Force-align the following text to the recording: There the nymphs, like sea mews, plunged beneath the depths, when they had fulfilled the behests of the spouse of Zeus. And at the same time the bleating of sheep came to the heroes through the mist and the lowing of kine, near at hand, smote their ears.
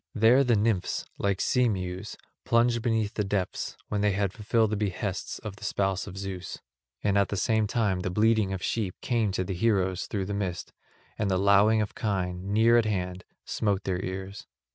There 0.15 0.43
the 0.43 0.55
nymphs, 0.55 1.05
like 1.19 1.39
sea 1.39 1.69
mews, 1.69 2.17
plunged 2.43 2.81
beneath 2.81 3.13
the 3.13 3.23
depths, 3.23 3.77
when 3.89 4.01
they 4.01 4.13
had 4.13 4.33
fulfilled 4.33 4.71
the 4.71 4.75
behests 4.75 5.37
of 5.37 5.57
the 5.57 5.63
spouse 5.63 6.07
of 6.07 6.17
Zeus. 6.17 6.59
And 7.03 7.19
at 7.19 7.29
the 7.29 7.37
same 7.37 7.67
time 7.67 7.99
the 7.99 8.09
bleating 8.09 8.51
of 8.51 8.63
sheep 8.63 8.95
came 9.01 9.31
to 9.33 9.43
the 9.43 9.53
heroes 9.53 10.07
through 10.07 10.25
the 10.25 10.33
mist 10.33 10.73
and 11.19 11.29
the 11.29 11.37
lowing 11.37 11.83
of 11.83 11.93
kine, 11.93 12.51
near 12.51 12.79
at 12.79 12.85
hand, 12.85 13.25
smote 13.45 13.83
their 13.83 14.03
ears. 14.03 14.47